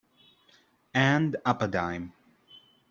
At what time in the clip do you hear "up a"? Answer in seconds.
1.45-1.67